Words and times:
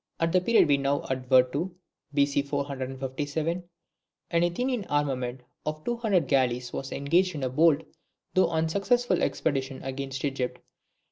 At 0.19 0.31
the 0.31 0.41
period 0.41 0.67
we 0.67 0.77
now 0.77 1.03
advert 1.11 1.51
to 1.53 1.75
(B.C. 2.15 2.41
457), 2.41 3.63
an 4.31 4.41
Athenian 4.43 4.83
armament 4.85 5.41
of 5.63 5.83
two 5.83 5.97
hundred 5.97 6.27
galleys 6.27 6.73
was 6.73 6.91
engaged 6.91 7.35
in 7.35 7.43
a 7.43 7.49
bold 7.49 7.83
though 8.33 8.49
unsuccessful 8.49 9.21
expedition 9.21 9.79
against 9.83 10.25
Egypt. 10.25 10.57